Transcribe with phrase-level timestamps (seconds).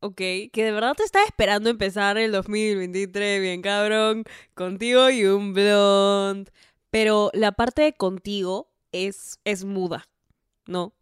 [0.00, 5.52] ok, que de verdad te estaba esperando empezar el 2023 bien cabrón, contigo y un
[5.54, 6.48] blond.
[6.90, 10.08] Pero la parte de contigo es, es muda,
[10.66, 10.94] ¿no?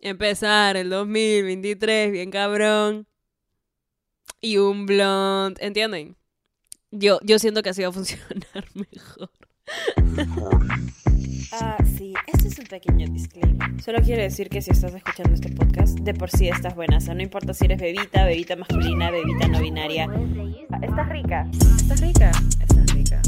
[0.00, 3.08] Empezar el 2023 bien cabrón
[4.40, 6.16] y un blond, ¿entienden?
[6.90, 9.30] Yo, yo siento que así va a funcionar mejor.
[11.52, 13.82] Ah, sí, este es un pequeño disclaimer.
[13.82, 16.98] Solo quiero decir que si estás escuchando este podcast, de por sí estás buena.
[16.98, 20.06] O sea, no importa si eres bebita, bebita masculina, bebita no binaria.
[20.70, 21.48] Ah, estás rica.
[21.52, 22.30] Estás rica.
[22.60, 23.22] Estás rica.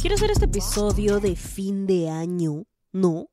[0.00, 3.28] Quiero hacer este episodio de fin de año, ¿no?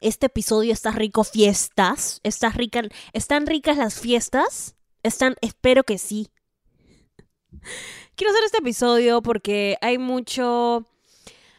[0.00, 2.20] Este episodio está rico fiestas.
[2.22, 2.82] ¿Está rica,
[3.12, 4.76] ¿Están ricas las fiestas?
[5.02, 6.28] Están, espero que sí.
[8.14, 10.86] Quiero hacer este episodio porque hay mucho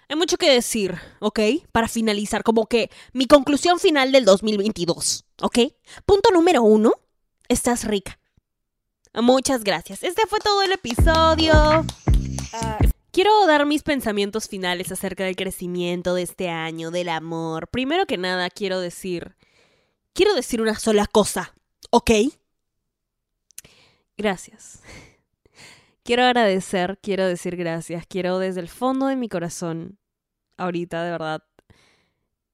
[0.07, 1.39] hay mucho que decir, ¿ok?
[1.71, 5.59] Para finalizar, como que mi conclusión final del 2022, ¿ok?
[6.05, 6.93] Punto número uno,
[7.47, 8.19] estás rica.
[9.13, 10.03] Muchas gracias.
[10.03, 11.53] Este fue todo el episodio.
[12.53, 12.79] Ah,
[13.11, 17.69] quiero dar mis pensamientos finales acerca del crecimiento de este año, del amor.
[17.69, 19.35] Primero que nada, quiero decir,
[20.13, 21.55] quiero decir una sola cosa,
[21.91, 22.11] ¿ok?
[24.17, 24.81] Gracias.
[26.05, 29.97] Quiero agradecer, quiero decir gracias, quiero desde el fondo de mi corazón,
[30.55, 31.43] ahorita, de verdad.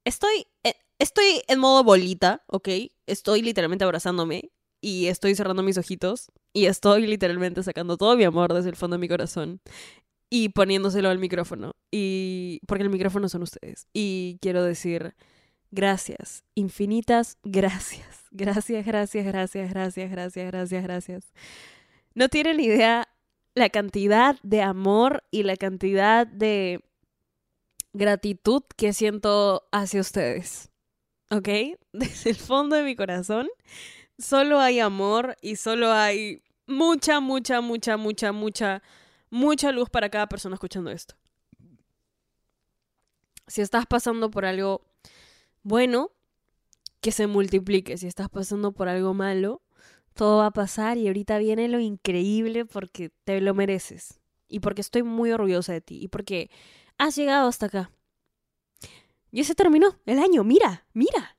[0.05, 2.69] Estoy, eh, estoy en modo bolita, ¿ok?
[3.07, 8.53] Estoy literalmente abrazándome y estoy cerrando mis ojitos y estoy literalmente sacando todo mi amor
[8.53, 9.59] desde el fondo de mi corazón
[10.29, 11.75] y poniéndoselo al micrófono.
[11.91, 13.85] Y porque el micrófono son ustedes.
[13.91, 15.13] Y quiero decir
[15.71, 18.21] gracias, infinitas gracias.
[18.31, 21.33] Gracias, gracias, gracias, gracias, gracias, gracias, gracias.
[22.13, 23.10] No tienen idea
[23.61, 26.83] la cantidad de amor y la cantidad de
[27.93, 30.71] gratitud que siento hacia ustedes.
[31.29, 31.47] ¿Ok?
[31.93, 33.47] Desde el fondo de mi corazón,
[34.17, 38.83] solo hay amor y solo hay mucha, mucha, mucha, mucha, mucha,
[39.29, 41.13] mucha luz para cada persona escuchando esto.
[43.45, 44.87] Si estás pasando por algo
[45.61, 46.09] bueno,
[46.99, 47.97] que se multiplique.
[47.97, 49.61] Si estás pasando por algo malo,
[50.13, 54.81] todo va a pasar y ahorita viene lo increíble porque te lo mereces y porque
[54.81, 56.49] estoy muy orgullosa de ti y porque
[56.97, 57.91] has llegado hasta acá.
[59.31, 61.37] Y se terminó el año, mira, mira.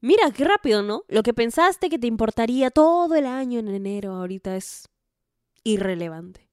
[0.00, 1.04] Mira, qué rápido, ¿no?
[1.08, 4.88] Lo que pensaste que te importaría todo el año en enero ahorita es
[5.64, 6.48] irrelevante.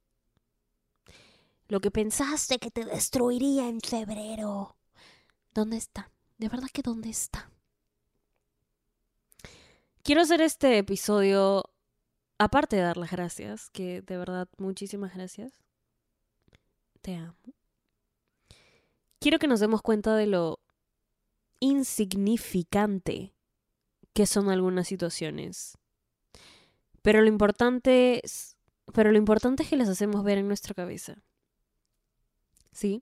[1.67, 4.77] Lo que pensaste que te destruiría en febrero.
[5.53, 6.11] ¿Dónde está?
[6.37, 7.49] De verdad que dónde está.
[10.05, 11.63] Quiero hacer este episodio,
[12.37, 15.51] aparte de dar las gracias, que de verdad muchísimas gracias.
[17.01, 17.33] Te amo.
[19.19, 20.59] Quiero que nos demos cuenta de lo
[21.59, 23.33] insignificante
[24.13, 25.75] que son algunas situaciones.
[27.01, 28.57] Pero lo importante es,
[28.93, 31.23] pero lo importante es que las hacemos ver en nuestra cabeza.
[32.71, 33.01] ¿Sí?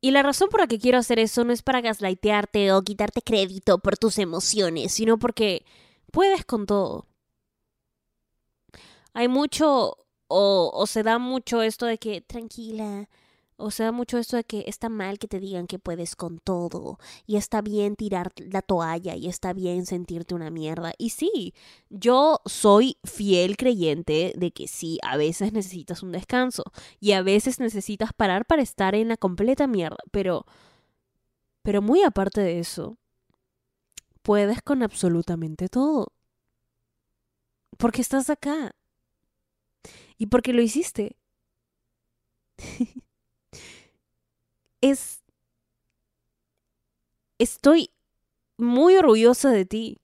[0.00, 3.20] Y la razón por la que quiero hacer eso no es para gaslightearte o quitarte
[3.22, 5.64] crédito por tus emociones, sino porque
[6.12, 7.06] puedes con todo.
[9.12, 9.96] Hay mucho,
[10.28, 13.08] o, o se da mucho esto de que, tranquila,
[13.60, 16.98] O sea, mucho esto de que está mal que te digan que puedes con todo
[17.26, 20.92] y está bien tirar la toalla y está bien sentirte una mierda.
[20.96, 21.54] Y sí,
[21.90, 26.62] yo soy fiel creyente de que sí, a veces necesitas un descanso
[27.00, 30.46] y a veces necesitas parar para estar en la completa mierda, pero
[31.62, 32.96] pero muy aparte de eso,
[34.22, 36.12] puedes con absolutamente todo.
[37.76, 38.74] Porque estás acá.
[40.16, 41.16] Y porque lo hiciste.
[44.80, 45.22] es...
[47.38, 47.90] Estoy
[48.56, 49.98] muy orgullosa de ti.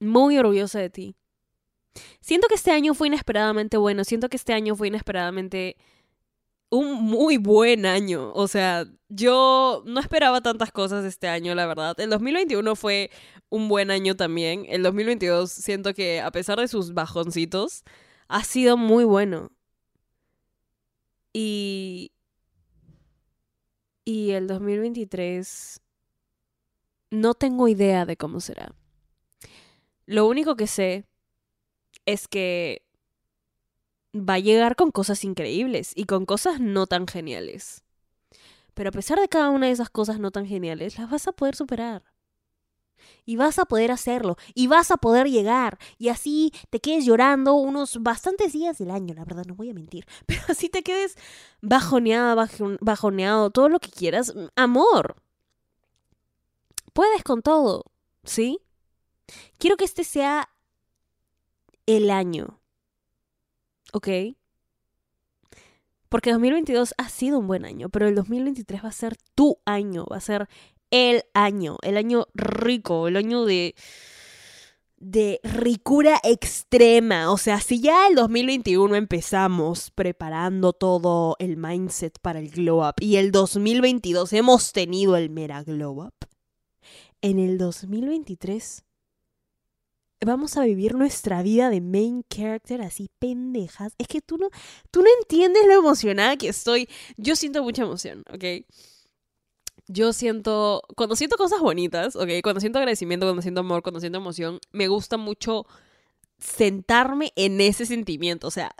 [0.00, 1.16] Muy orgullosa de ti.
[2.20, 4.04] Siento que este año fue inesperadamente bueno.
[4.04, 5.76] Siento que este año fue inesperadamente
[6.70, 8.32] un muy buen año.
[8.34, 11.98] O sea, yo no esperaba tantas cosas este año, la verdad.
[12.00, 13.10] El 2021 fue
[13.48, 14.66] un buen año también.
[14.68, 17.84] El 2022 siento que a pesar de sus bajoncitos,
[18.28, 19.50] ha sido muy bueno.
[21.32, 22.12] Y...
[24.06, 25.82] Y el 2023...
[27.10, 28.74] No tengo idea de cómo será.
[30.06, 31.04] Lo único que sé
[32.04, 32.82] es que
[34.14, 37.84] va a llegar con cosas increíbles y con cosas no tan geniales.
[38.74, 41.32] Pero a pesar de cada una de esas cosas no tan geniales, las vas a
[41.32, 42.02] poder superar.
[43.24, 44.36] Y vas a poder hacerlo.
[44.54, 45.78] Y vas a poder llegar.
[45.98, 49.74] Y así te quedes llorando unos bastantes días del año, la verdad, no voy a
[49.74, 50.06] mentir.
[50.26, 51.16] Pero así te quedes
[51.60, 52.48] bajoneada,
[52.80, 54.34] bajoneado, todo lo que quieras.
[54.54, 55.16] Amor.
[56.92, 57.84] Puedes con todo.
[58.24, 58.60] ¿Sí?
[59.58, 60.48] Quiero que este sea
[61.86, 62.60] el año.
[63.92, 64.08] ¿Ok?
[66.08, 70.06] Porque 2022 ha sido un buen año, pero el 2023 va a ser tu año,
[70.06, 70.48] va a ser
[70.96, 73.74] el año, el año rico, el año de
[74.98, 77.30] de ricura extrema.
[77.30, 82.94] O sea, si ya el 2021 empezamos preparando todo el mindset para el glow up
[83.00, 86.14] y el 2022 hemos tenido el mera glow up,
[87.20, 88.84] en el 2023
[90.24, 93.92] vamos a vivir nuestra vida de main character así pendejas.
[93.98, 94.48] Es que tú no,
[94.90, 96.88] tú no entiendes lo emocionada que estoy.
[97.16, 98.64] Yo siento mucha emoción, ¿ok?
[99.88, 102.28] Yo siento, cuando siento cosas bonitas, ¿ok?
[102.42, 105.66] Cuando siento agradecimiento, cuando siento amor, cuando siento emoción, me gusta mucho
[106.38, 108.46] sentarme en ese sentimiento.
[108.48, 108.74] O sea,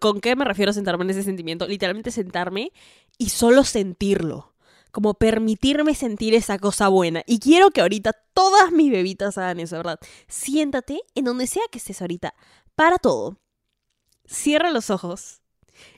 [0.00, 1.66] ¿con qué me refiero a sentarme en ese sentimiento?
[1.66, 2.72] Literalmente sentarme
[3.18, 4.52] y solo sentirlo
[4.92, 7.22] como permitirme sentir esa cosa buena.
[7.26, 9.98] Y quiero que ahorita todas mis bebitas hagan eso, ¿verdad?
[10.28, 12.34] Siéntate en donde sea que estés ahorita.
[12.76, 13.38] Para todo.
[14.26, 15.41] Cierra los ojos.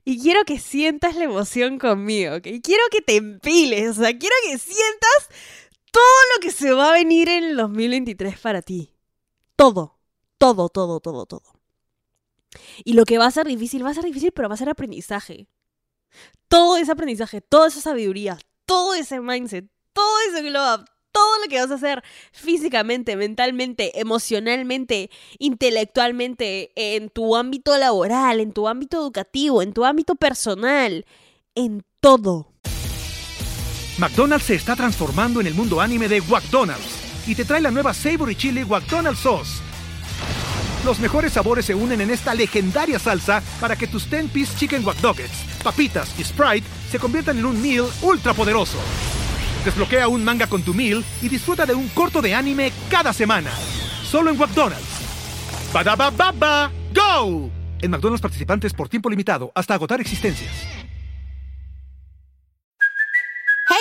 [0.05, 2.43] Y quiero que sientas la emoción conmigo, ¿ok?
[2.63, 5.29] Quiero que te empiles, o sea, quiero que sientas
[5.91, 6.03] todo
[6.35, 8.93] lo que se va a venir en el 2023 para ti.
[9.57, 9.99] Todo,
[10.39, 11.61] todo, todo, todo, todo.
[12.85, 14.69] Y lo que va a ser difícil, va a ser difícil, pero va a ser
[14.69, 15.49] aprendizaje.
[16.49, 20.85] Todo ese aprendizaje, toda esa sabiduría, todo ese mindset, todo ese glow
[21.15, 22.03] todo lo que vas a hacer
[22.33, 30.17] físicamente, mentalmente, emocionalmente, intelectualmente, en tu ámbito laboral, en tu ámbito educativo, en tu ámbito
[30.17, 31.07] personal,
[31.55, 32.49] en todo.
[33.99, 37.95] McDonald's se está transformando en el mundo anime de McDonald's y te trae la nueva
[37.95, 39.63] Savory Chili McDonald's Sauce.
[40.85, 44.99] Los mejores sabores se unen en esta legendaria salsa para que tus 10-piece chicken wack
[45.63, 48.79] papitas y Sprite se conviertan en un meal ultra poderoso.
[49.65, 53.51] Desbloquea un manga con tu meal y disfruta de un corto de anime cada semana.
[54.05, 55.01] Solo en McDonald's.
[55.73, 57.51] baba ¡Go!
[57.81, 60.84] En McDonald's participantes por tiempo limitado hasta agotar existencias.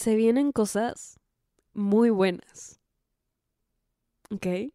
[0.00, 1.20] Se vienen cosas
[1.74, 2.80] muy buenas.
[4.30, 4.72] ¿Ok?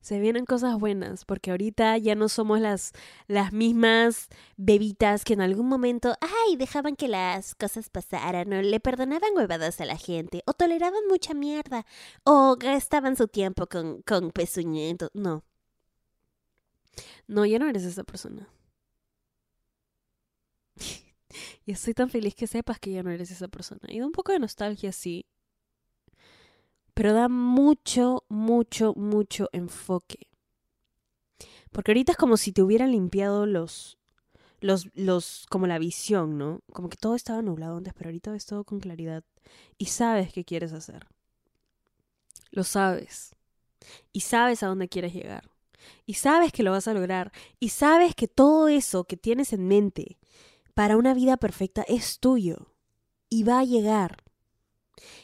[0.00, 2.92] Se vienen cosas buenas, porque ahorita ya no somos las,
[3.26, 8.78] las mismas bebitas que en algún momento, ay, dejaban que las cosas pasaran, o le
[8.78, 11.84] perdonaban huevadas a la gente, o toleraban mucha mierda,
[12.22, 14.32] o gastaban su tiempo con, con.
[15.14, 15.42] No.
[17.26, 18.48] No, ya no eres esa persona.
[21.66, 23.80] Y estoy tan feliz que sepas que ya no eres esa persona.
[23.88, 25.26] Y da un poco de nostalgia, sí.
[26.94, 30.28] Pero da mucho, mucho, mucho enfoque.
[31.72, 33.98] Porque ahorita es como si te hubieran limpiado los,
[34.60, 36.60] los, los, como la visión, ¿no?
[36.72, 39.24] Como que todo estaba nublado antes, pero ahorita ves todo con claridad.
[39.76, 41.06] Y sabes qué quieres hacer.
[42.52, 43.34] Lo sabes.
[44.12, 45.50] Y sabes a dónde quieres llegar.
[46.06, 47.32] Y sabes que lo vas a lograr.
[47.58, 50.18] Y sabes que todo eso que tienes en mente
[50.74, 52.72] para una vida perfecta es tuyo.
[53.28, 54.22] Y va a llegar.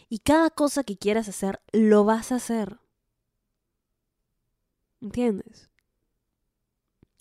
[0.09, 2.79] Y cada cosa que quieras hacer, lo vas a hacer.
[5.01, 5.71] ¿Entiendes?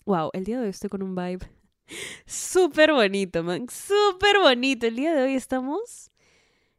[0.04, 1.48] Wow, el día de hoy estoy con un vibe
[2.26, 3.66] súper bonito, man.
[3.68, 4.86] Súper bonito.
[4.86, 6.10] El día de hoy estamos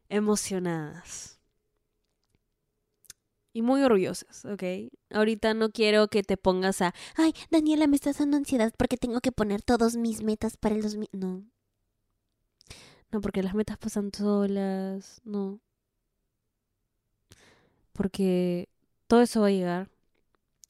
[0.08, 1.31] emocionadas.
[3.52, 4.62] Y muy orgullosas, ¿ok?
[5.10, 9.20] Ahorita no quiero que te pongas a, ay, Daniela, me estás dando ansiedad porque tengo
[9.20, 11.08] que poner todas mis metas para el 2000.
[11.12, 11.44] No.
[13.10, 15.20] No, porque las metas pasan solas.
[15.24, 15.60] No.
[17.92, 18.70] Porque
[19.06, 19.90] todo eso va a llegar.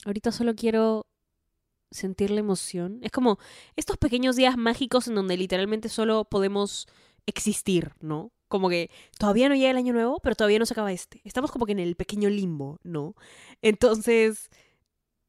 [0.05, 1.07] Ahorita solo quiero
[1.93, 2.99] sentir la emoción.
[3.03, 3.39] Es como
[3.77, 6.89] estos pequeños días mágicos en donde literalmente solo podemos
[7.27, 8.33] existir, ¿no?
[8.53, 11.23] Como que todavía no llega el año nuevo, pero todavía no se acaba este.
[11.25, 13.15] Estamos como que en el pequeño limbo, ¿no?
[13.63, 14.51] Entonces,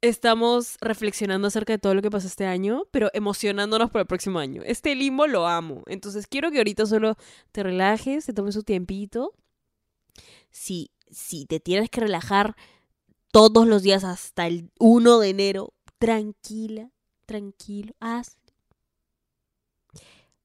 [0.01, 4.39] estamos reflexionando acerca de todo lo que pasó este año, pero emocionándonos por el próximo
[4.39, 4.62] año.
[4.65, 5.84] Este limbo lo amo.
[5.86, 7.15] Entonces, quiero que ahorita solo
[7.53, 9.32] te relajes, te tomes su tiempito.
[10.51, 12.58] Si, si te tienes que relajar
[13.32, 16.92] todos los días hasta el 1 de enero, tranquila,
[17.25, 18.51] tranquilo, hazlo.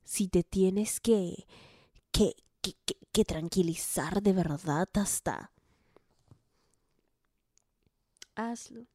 [0.05, 1.45] Si te tienes que,
[2.13, 2.75] que, que,
[3.13, 5.53] que, tranquilizar de verdad hasta...
[8.35, 8.87] Hazlo.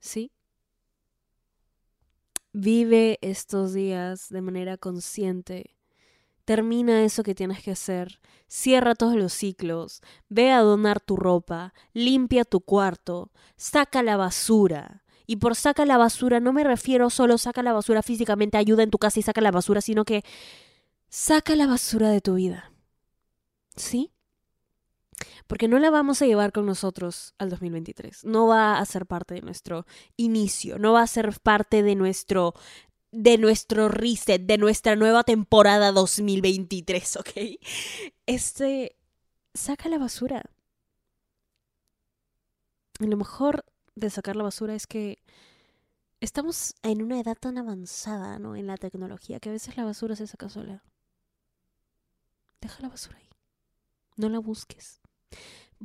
[0.00, 0.30] ¿Sí?
[2.52, 5.76] Vive estos días de manera consciente.
[6.44, 8.20] Termina eso que tienes que hacer.
[8.46, 10.00] Cierra todos los ciclos.
[10.28, 11.74] Ve a donar tu ropa.
[11.92, 13.30] Limpia tu cuarto.
[13.56, 15.04] Saca la basura.
[15.30, 18.90] Y por saca la basura no me refiero solo saca la basura físicamente, ayuda en
[18.90, 20.24] tu casa y saca la basura, sino que
[21.10, 22.72] saca la basura de tu vida.
[23.76, 24.10] ¿Sí?
[25.46, 28.24] Porque no la vamos a llevar con nosotros al 2023.
[28.24, 29.84] No va a ser parte de nuestro
[30.16, 32.54] inicio, no va a ser parte de nuestro
[33.12, 37.30] de nuestro reset, de nuestra nueva temporada 2023, ¿ok?
[38.24, 38.96] Este,
[39.52, 40.42] saca la basura.
[42.98, 43.66] Y lo mejor
[43.98, 45.18] de sacar la basura es que
[46.20, 48.56] estamos en una edad tan avanzada, ¿no?
[48.56, 50.82] En la tecnología, que a veces la basura se saca sola.
[52.60, 53.28] Deja la basura ahí.
[54.16, 55.00] No la busques.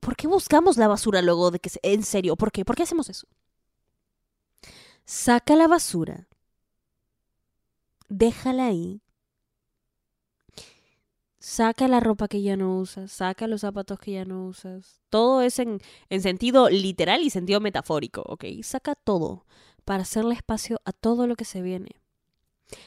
[0.02, 1.70] ¿Por qué buscamos la basura luego de que...
[1.70, 1.80] Se...
[1.84, 2.66] En serio, ¿por qué?
[2.66, 3.28] ¿Por qué hacemos eso?
[5.06, 6.28] Saca la basura
[8.14, 9.02] déjala ahí.
[11.44, 15.02] Saca la ropa que ya no usas, saca los zapatos que ya no usas.
[15.10, 18.46] Todo es en, en sentido literal y sentido metafórico, ¿ok?
[18.62, 19.46] Saca todo
[19.84, 21.98] para hacerle espacio a todo lo que se viene.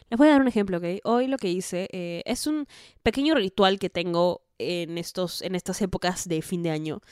[0.08, 0.84] Les voy a dar un ejemplo, ¿ok?
[1.04, 2.66] Hoy lo que hice eh, es un
[3.02, 7.02] pequeño ritual que tengo en, estos, en estas épocas de fin de año,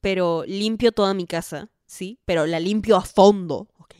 [0.00, 2.18] pero limpio toda mi casa, ¿sí?
[2.24, 3.94] Pero la limpio a fondo, ¿ok?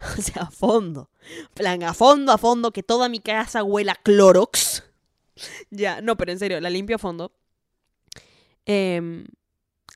[0.18, 1.10] O sea, a fondo.
[1.52, 4.84] Plan, a fondo, a fondo, que toda mi casa huela Clorox.
[5.70, 7.32] ya, no, pero en serio, la limpio a fondo.
[8.66, 9.26] Em,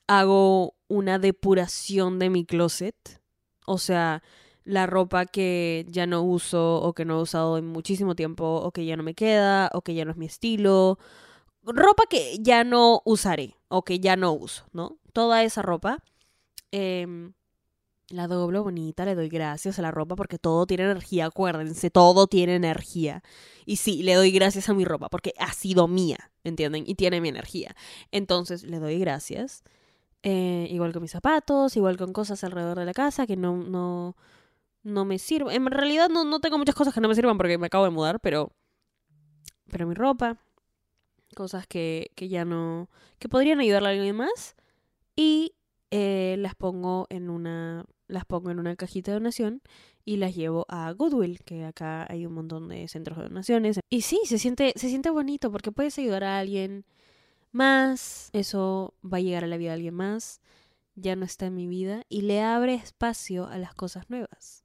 [0.07, 3.21] hago una depuración de mi closet.
[3.65, 4.23] O sea,
[4.63, 8.71] la ropa que ya no uso o que no he usado en muchísimo tiempo o
[8.71, 10.99] que ya no me queda o que ya no es mi estilo.
[11.63, 14.97] Ropa que ya no usaré o que ya no uso, ¿no?
[15.13, 16.03] Toda esa ropa.
[16.71, 17.31] Eh,
[18.11, 22.27] la doblo bonita, le doy gracias a la ropa porque todo tiene energía, acuérdense, todo
[22.27, 23.23] tiene energía.
[23.65, 26.83] Y sí, le doy gracias a mi ropa porque ha sido mía, ¿entienden?
[26.87, 27.75] Y tiene mi energía.
[28.11, 29.63] Entonces, le doy gracias.
[30.23, 34.15] Eh, igual con mis zapatos, igual con cosas alrededor de la casa que no, no,
[34.83, 35.55] no me sirven.
[35.55, 37.91] En realidad no, no tengo muchas cosas que no me sirvan porque me acabo de
[37.91, 38.51] mudar, pero,
[39.71, 40.37] pero mi ropa,
[41.35, 42.89] cosas que, que ya no,
[43.19, 44.55] que podrían ayudarle a alguien más.
[45.15, 45.53] Y
[45.91, 49.61] eh, las pongo en una las pongo en una cajita de donación
[50.03, 53.79] y las llevo a Goodwill, que acá hay un montón de centros de donaciones.
[53.89, 56.85] Y sí, se siente, se siente bonito porque puedes ayudar a alguien
[57.51, 60.41] más, eso va a llegar a la vida de alguien más,
[60.95, 64.63] ya no está en mi vida y le abre espacio a las cosas nuevas.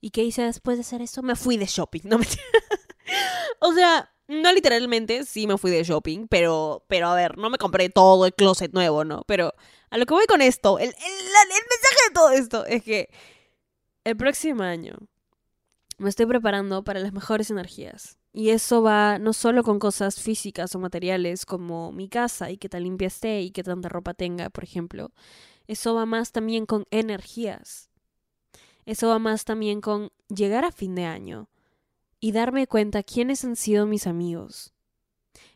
[0.00, 1.22] ¿Y qué hice después de hacer eso?
[1.22, 2.26] Me fui de shopping, no me...
[3.60, 7.58] o sea, no literalmente, sí me fui de shopping, pero, pero a ver, no me
[7.58, 9.22] compré todo el closet nuevo, ¿no?
[9.26, 9.54] Pero
[9.90, 13.08] a lo que voy con esto, el, el, mensaje de todo esto es que
[14.04, 14.96] el próximo año
[15.98, 18.18] me estoy preparando para las mejores energías.
[18.32, 22.68] Y eso va no solo con cosas físicas o materiales como mi casa y que
[22.68, 25.12] tan limpia esté y que tanta ropa tenga, por ejemplo.
[25.66, 27.88] Eso va más también con energías.
[28.84, 31.48] Eso va más también con llegar a fin de año
[32.20, 34.74] y darme cuenta quiénes han sido mis amigos.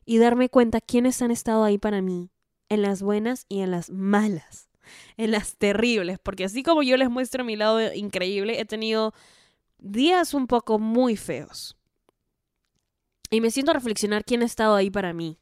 [0.05, 2.31] Y darme cuenta quiénes han estado ahí para mí,
[2.71, 4.71] en las buenas y en las malas,
[5.19, 9.13] en las terribles, porque así como yo les muestro mi lado increíble, he tenido
[9.79, 11.77] días un poco muy feos.
[13.31, 15.39] Y me siento a reflexionar quién ha estado ahí para mí.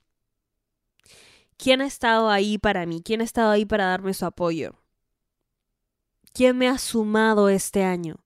[1.57, 3.03] ¿Quién ha estado ahí para mí?
[3.03, 4.75] ¿Quién ha estado ahí para darme su apoyo?
[6.33, 8.17] ¿Quién me ha sumado este año?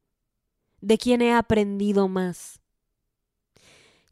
[0.81, 2.61] ¿De quién he aprendido más?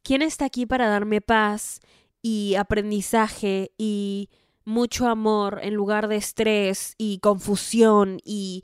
[0.02, 1.80] ¿Quién está aquí para darme paz
[2.22, 4.30] y aprendizaje y
[4.70, 8.62] mucho amor en lugar de estrés y confusión y,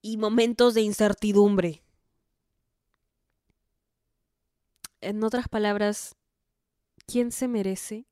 [0.00, 1.82] y momentos de incertidumbre?
[5.00, 6.16] En otras palabras,
[7.06, 8.06] ¿quién se merece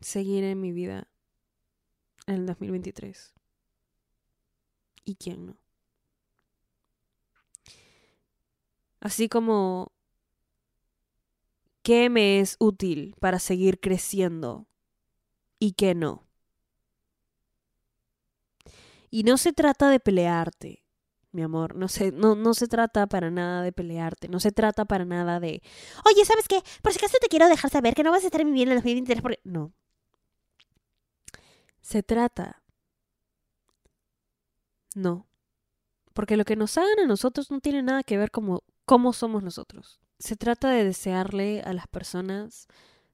[0.00, 1.08] seguir en mi vida
[2.26, 3.34] en el 2023?
[5.04, 5.56] ¿Y quién no?
[9.00, 9.92] Así como
[11.82, 14.66] qué me es útil para seguir creciendo
[15.58, 16.29] y qué no.
[19.10, 20.84] Y no se trata de pelearte,
[21.32, 24.84] mi amor, no se, no, no se trata para nada de pelearte, no se trata
[24.84, 25.62] para nada de,
[26.04, 26.62] oye, ¿sabes qué?
[26.82, 28.76] Por si acaso te quiero dejar saber que no vas a estar vida en el
[28.76, 29.40] 2023 porque...
[29.44, 29.72] No.
[31.80, 32.62] Se trata...
[34.94, 35.26] No.
[36.12, 39.42] Porque lo que nos hagan a nosotros no tiene nada que ver como cómo somos
[39.42, 40.00] nosotros.
[40.18, 42.66] Se trata de desearle a las personas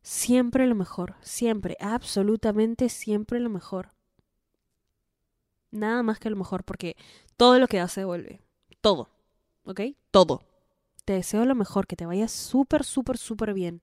[0.03, 3.96] siempre lo mejor, siempre, absolutamente siempre lo mejor.
[5.77, 6.97] Nada más que lo mejor, porque
[7.37, 8.41] todo lo que hace vuelve.
[8.81, 9.11] Todo.
[9.65, 9.81] ¿Ok?
[10.11, 10.43] Todo.
[11.05, 13.83] Te deseo lo mejor, que te vaya súper, súper, súper bien.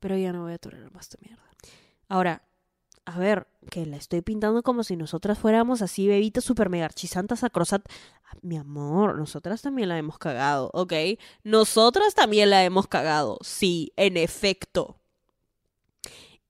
[0.00, 1.42] Pero ya no voy a tolerar más tu mierda.
[2.08, 2.42] Ahora,
[3.04, 7.44] a ver, que la estoy pintando como si nosotras fuéramos así bebitas super mega archisantas
[7.44, 7.86] acrosat.
[8.24, 10.92] Ah, mi amor, nosotras también la hemos cagado, ¿ok?
[11.44, 14.98] Nosotras también la hemos cagado, sí, en efecto.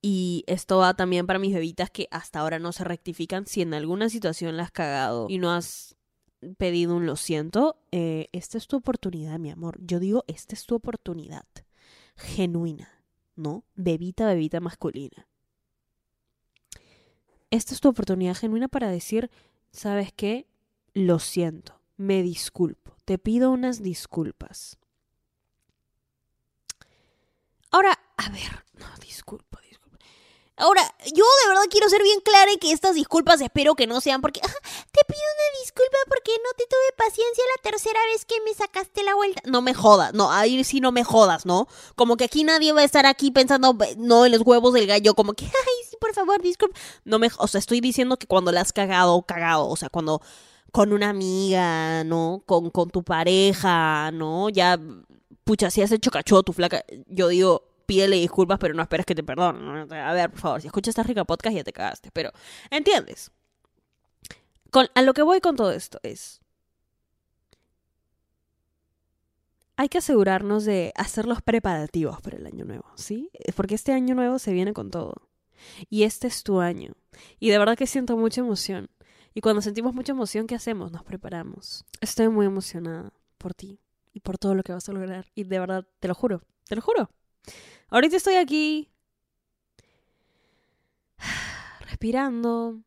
[0.08, 3.44] Y esto va también para mis bebitas que hasta ahora no se rectifican.
[3.44, 5.96] Si en alguna situación la has cagado y no has
[6.58, 9.80] pedido un lo siento, eh, esta es tu oportunidad, mi amor.
[9.80, 11.44] Yo digo, esta es tu oportunidad.
[12.14, 13.02] Genuina,
[13.34, 13.64] ¿no?
[13.74, 15.26] Bebita, bebita masculina.
[17.50, 19.28] Esta es tu oportunidad genuina para decir,
[19.72, 20.46] ¿sabes qué?
[20.94, 24.78] Lo siento, me disculpo, te pido unas disculpas.
[27.72, 29.55] Ahora, a ver, no, disculpo.
[30.58, 30.82] Ahora,
[31.14, 34.22] yo de verdad quiero ser bien clara y que estas disculpas espero que no sean
[34.22, 34.40] porque...
[34.92, 39.02] te pido una disculpa porque no te tuve paciencia la tercera vez que me sacaste
[39.02, 39.42] la vuelta.
[39.44, 41.68] No me jodas, no, ahí sí no me jodas, ¿no?
[41.94, 45.14] Como que aquí nadie va a estar aquí pensando, no, en los huevos del gallo,
[45.14, 46.78] como que, ay, sí, por favor, disculpa.
[47.04, 50.22] No me, o sea, estoy diciendo que cuando la has cagado, cagado, o sea, cuando
[50.72, 52.42] con una amiga, ¿no?
[52.46, 54.48] Con, con tu pareja, ¿no?
[54.48, 54.78] Ya,
[55.44, 59.14] pucha, si has hecho cachudo tu flaca, yo digo, pídele disculpas, pero no esperes que
[59.14, 59.92] te perdonen.
[59.92, 62.30] A ver, por favor, si escuchas esta rica podcast ya te cagaste, pero
[62.70, 63.30] ¿entiendes?
[64.70, 66.40] Con, a lo que voy con todo esto es...
[69.78, 73.30] Hay que asegurarnos de hacer los preparativos para el año nuevo, ¿sí?
[73.54, 75.28] Porque este año nuevo se viene con todo.
[75.90, 76.94] Y este es tu año.
[77.38, 78.88] Y de verdad que siento mucha emoción.
[79.34, 80.92] Y cuando sentimos mucha emoción, ¿qué hacemos?
[80.92, 81.84] Nos preparamos.
[82.00, 83.78] Estoy muy emocionada por ti
[84.14, 85.26] y por todo lo que vas a lograr.
[85.34, 87.10] Y de verdad, te lo juro, te lo juro.
[87.88, 88.90] Ahorita estoy aquí
[91.80, 92.82] respirando,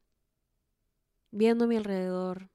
[1.32, 2.50] viendo a mi alrededor,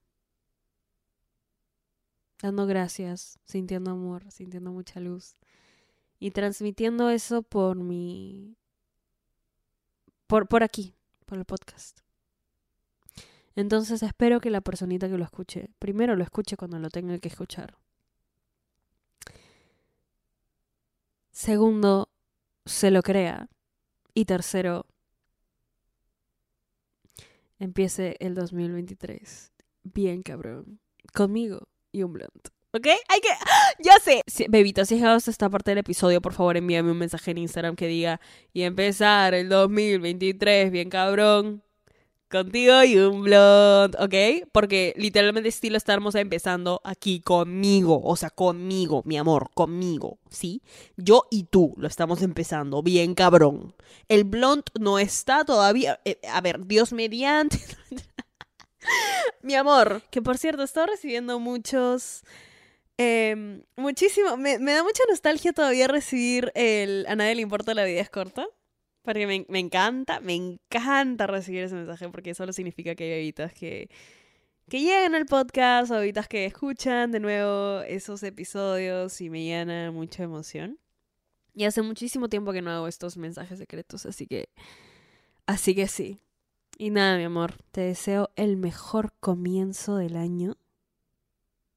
[2.41, 5.37] dando gracias, sintiendo amor, sintiendo mucha luz
[6.19, 8.57] y transmitiendo eso por mi
[10.27, 10.95] por por aquí,
[11.27, 12.01] por el podcast.
[13.57, 17.29] Entonces espero que la personita que lo escuche, primero lo escuche cuando lo tenga que
[17.29, 17.77] escuchar.
[21.35, 22.09] Segundo,
[22.65, 23.49] se lo crea.
[24.15, 24.87] Y tercero,
[27.59, 30.79] empiece el 2023 bien cabrón.
[31.13, 32.49] Conmigo y un blunt.
[32.73, 32.87] ¿Ok?
[33.09, 33.29] Hay que...
[33.81, 34.23] Ya sé.
[34.29, 37.33] Si, bebita, si has llegado hasta esta parte del episodio, por favor envíame un mensaje
[37.33, 38.21] en Instagram que diga
[38.53, 41.64] y empezar el 2023 bien cabrón
[42.35, 44.49] contigo y un blond, ¿ok?
[44.51, 50.61] Porque literalmente estilo estamos empezando aquí conmigo, o sea, conmigo, mi amor, conmigo, ¿sí?
[50.97, 53.75] Yo y tú lo estamos empezando, bien cabrón.
[54.09, 57.61] El blond no está todavía, eh, a ver, Dios mediante.
[59.43, 62.25] mi amor, que por cierto, estoy recibiendo muchos...
[62.97, 68.01] Eh, muchísimo, me, da mucha nostalgia todavía recibir el A nadie le importa la vida
[68.01, 68.47] es corta.
[69.05, 73.91] Porque me, encanta, me encanta recibir ese mensaje porque solo significa que hay bebitas que,
[74.71, 80.23] que llegan al podcast, ahorita que escuchan de nuevo esos episodios y me llena mucha
[80.23, 80.79] emoción.
[81.53, 84.49] Y hace muchísimo tiempo que no hago estos mensajes secretos, así que...
[85.47, 86.19] Así que sí.
[86.79, 90.57] Y nada, mi amor, te deseo el mejor comienzo del año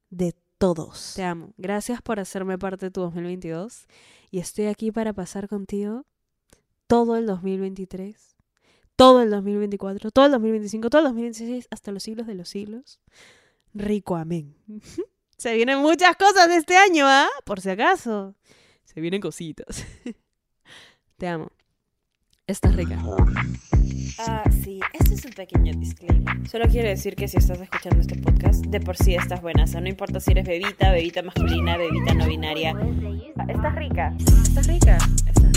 [0.10, 1.14] de todos.
[1.16, 1.54] Te amo.
[1.58, 3.86] Gracias por hacerme parte de tu 2022.
[4.32, 6.06] Y estoy aquí para pasar contigo
[6.88, 8.36] todo el 2023,
[8.96, 13.00] todo el 2024, todo el 2025, todo el 2026, hasta los siglos de los siglos.
[13.74, 14.56] Rico amén.
[15.38, 17.28] Se vienen muchas cosas de este año, ¿ah?
[17.46, 18.36] Por si acaso.
[18.86, 19.86] Se vienen cositas.
[21.18, 21.52] Te amo.
[22.48, 22.98] Estás rica.
[24.20, 26.50] Ah, sí, este es un pequeño disclaimer.
[26.50, 29.66] Solo quiero decir que si estás escuchando este podcast, de por sí estás buena.
[29.66, 32.74] O sea, no importa si eres bebita, bebita masculina, bebita no binaria.
[33.38, 34.16] Ah, estás rica.
[34.18, 34.98] Estás rica.
[35.28, 35.57] Estás rica.